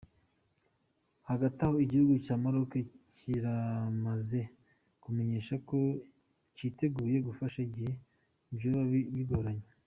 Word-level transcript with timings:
Hagataho 1.29 1.75
igihugu 1.85 2.13
ca 2.25 2.35
Maroc 2.43 2.71
kiramaze 3.15 4.41
kumenyesha 5.03 5.55
ko 5.69 5.79
citeguye 6.57 7.17
gufasha 7.27 7.59
igihe 7.67 7.93
vyoba 8.57 8.81
bigoranye. 9.17 9.67